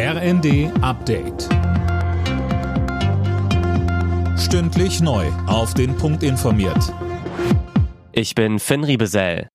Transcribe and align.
RND 0.00 0.70
Update. 0.80 1.48
Stündlich 4.38 5.00
neu. 5.00 5.26
Auf 5.48 5.74
den 5.74 5.96
Punkt 5.96 6.22
informiert. 6.22 6.94
Ich 8.12 8.36
bin 8.36 8.60
Finn 8.60 8.84
Riebesell. 8.84 9.48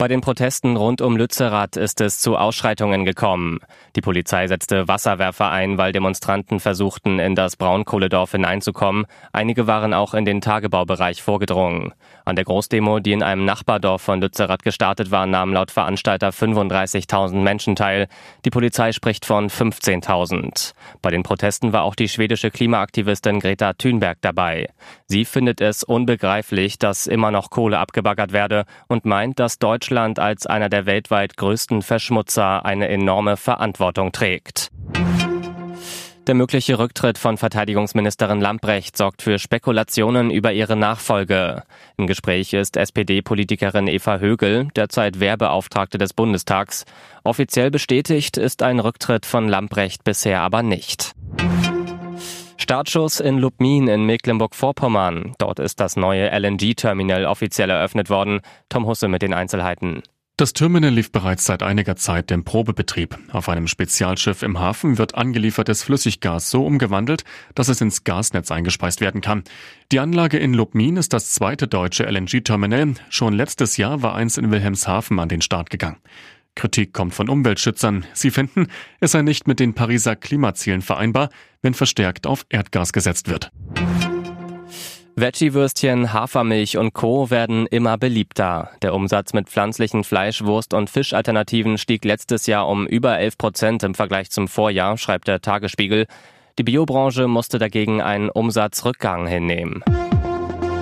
Bei 0.00 0.08
den 0.08 0.22
Protesten 0.22 0.78
rund 0.78 1.02
um 1.02 1.18
Lützerath 1.18 1.76
ist 1.76 2.00
es 2.00 2.20
zu 2.20 2.38
Ausschreitungen 2.38 3.04
gekommen. 3.04 3.58
Die 3.96 4.00
Polizei 4.00 4.46
setzte 4.46 4.88
Wasserwerfer 4.88 5.50
ein, 5.50 5.76
weil 5.76 5.92
Demonstranten 5.92 6.58
versuchten, 6.58 7.18
in 7.18 7.34
das 7.34 7.56
Braunkohledorf 7.56 8.32
hineinzukommen. 8.32 9.04
Einige 9.30 9.66
waren 9.66 9.92
auch 9.92 10.14
in 10.14 10.24
den 10.24 10.40
Tagebaubereich 10.40 11.22
vorgedrungen. 11.22 11.92
An 12.24 12.34
der 12.34 12.46
Großdemo, 12.46 13.00
die 13.00 13.12
in 13.12 13.22
einem 13.22 13.44
Nachbardorf 13.44 14.00
von 14.00 14.22
Lützerath 14.22 14.62
gestartet 14.62 15.10
war, 15.10 15.26
nahmen 15.26 15.52
laut 15.52 15.70
Veranstalter 15.70 16.30
35.000 16.30 17.34
Menschen 17.34 17.76
teil. 17.76 18.08
Die 18.46 18.50
Polizei 18.50 18.92
spricht 18.92 19.26
von 19.26 19.50
15.000. 19.50 20.72
Bei 21.02 21.10
den 21.10 21.24
Protesten 21.24 21.74
war 21.74 21.82
auch 21.82 21.94
die 21.94 22.08
schwedische 22.08 22.50
Klimaaktivistin 22.50 23.38
Greta 23.38 23.74
Thunberg 23.74 24.16
dabei. 24.22 24.68
Sie 25.10 25.24
findet 25.24 25.60
es 25.60 25.82
unbegreiflich, 25.82 26.78
dass 26.78 27.08
immer 27.08 27.32
noch 27.32 27.50
Kohle 27.50 27.80
abgebaggert 27.80 28.32
werde 28.32 28.64
und 28.86 29.04
meint, 29.04 29.40
dass 29.40 29.58
Deutschland 29.58 30.20
als 30.20 30.46
einer 30.46 30.68
der 30.68 30.86
weltweit 30.86 31.36
größten 31.36 31.82
Verschmutzer 31.82 32.64
eine 32.64 32.88
enorme 32.88 33.36
Verantwortung 33.36 34.12
trägt. 34.12 34.70
Der 36.28 36.36
mögliche 36.36 36.78
Rücktritt 36.78 37.18
von 37.18 37.38
Verteidigungsministerin 37.38 38.40
Lamprecht 38.40 38.96
sorgt 38.96 39.22
für 39.22 39.40
Spekulationen 39.40 40.30
über 40.30 40.52
ihre 40.52 40.76
Nachfolge. 40.76 41.64
Im 41.96 42.06
Gespräch 42.06 42.52
ist 42.52 42.76
SPD-Politikerin 42.76 43.88
Eva 43.88 44.18
Högel, 44.18 44.68
derzeit 44.76 45.18
Wehrbeauftragte 45.18 45.98
des 45.98 46.12
Bundestags. 46.14 46.84
Offiziell 47.24 47.72
bestätigt 47.72 48.36
ist 48.36 48.62
ein 48.62 48.78
Rücktritt 48.78 49.26
von 49.26 49.48
Lamprecht 49.48 50.04
bisher 50.04 50.42
aber 50.42 50.62
nicht. 50.62 51.16
Startschuss 52.70 53.18
in 53.18 53.38
Lubmin 53.38 53.88
in 53.88 54.04
Mecklenburg-Vorpommern. 54.04 55.32
Dort 55.38 55.58
ist 55.58 55.80
das 55.80 55.96
neue 55.96 56.30
LNG-Terminal 56.30 57.26
offiziell 57.26 57.68
eröffnet 57.68 58.10
worden. 58.10 58.42
Tom 58.68 58.86
Husse 58.86 59.08
mit 59.08 59.22
den 59.22 59.34
Einzelheiten. 59.34 60.04
Das 60.36 60.52
Terminal 60.52 60.92
lief 60.92 61.10
bereits 61.10 61.44
seit 61.44 61.64
einiger 61.64 61.96
Zeit 61.96 62.30
im 62.30 62.44
Probebetrieb. 62.44 63.18
Auf 63.32 63.48
einem 63.48 63.66
Spezialschiff 63.66 64.44
im 64.44 64.60
Hafen 64.60 64.98
wird 64.98 65.16
angeliefertes 65.16 65.82
Flüssiggas 65.82 66.48
so 66.48 66.64
umgewandelt, 66.64 67.24
dass 67.56 67.66
es 67.66 67.80
ins 67.80 68.04
Gasnetz 68.04 68.52
eingespeist 68.52 69.00
werden 69.00 69.20
kann. 69.20 69.42
Die 69.90 69.98
Anlage 69.98 70.38
in 70.38 70.54
Lubmin 70.54 70.96
ist 70.96 71.12
das 71.12 71.32
zweite 71.32 71.66
deutsche 71.66 72.04
LNG-Terminal. 72.04 72.94
Schon 73.08 73.32
letztes 73.32 73.78
Jahr 73.78 74.02
war 74.02 74.14
eins 74.14 74.38
in 74.38 74.52
Wilhelmshaven 74.52 75.18
an 75.18 75.28
den 75.28 75.42
Start 75.42 75.70
gegangen. 75.70 75.98
Kritik 76.54 76.92
kommt 76.92 77.14
von 77.14 77.28
Umweltschützern. 77.28 78.04
Sie 78.12 78.30
finden, 78.30 78.68
es 79.00 79.12
sei 79.12 79.22
nicht 79.22 79.46
mit 79.46 79.60
den 79.60 79.74
Pariser 79.74 80.16
Klimazielen 80.16 80.82
vereinbar, 80.82 81.30
wenn 81.62 81.74
verstärkt 81.74 82.26
auf 82.26 82.44
Erdgas 82.48 82.92
gesetzt 82.92 83.28
wird. 83.28 83.50
Veggie-Würstchen, 85.16 86.12
Hafermilch 86.12 86.78
und 86.78 86.94
Co. 86.94 87.30
werden 87.30 87.66
immer 87.66 87.98
beliebter. 87.98 88.70
Der 88.82 88.94
Umsatz 88.94 89.32
mit 89.32 89.48
pflanzlichen 89.48 90.04
Fleisch-, 90.04 90.44
Wurst- 90.44 90.72
und 90.72 90.88
Fischalternativen 90.88 91.78
stieg 91.78 92.04
letztes 92.04 92.46
Jahr 92.46 92.68
um 92.68 92.86
über 92.86 93.18
11 93.18 93.36
Prozent 93.36 93.82
im 93.82 93.94
Vergleich 93.94 94.30
zum 94.30 94.48
Vorjahr, 94.48 94.96
schreibt 94.96 95.28
der 95.28 95.40
Tagesspiegel. 95.42 96.06
Die 96.58 96.62
Biobranche 96.62 97.28
musste 97.28 97.58
dagegen 97.58 98.00
einen 98.00 98.30
Umsatzrückgang 98.30 99.26
hinnehmen. 99.26 99.82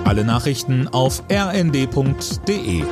Alle 0.05 0.23
Nachrichten 0.23 0.87
auf 0.87 1.23
rnd.de 1.31 2.83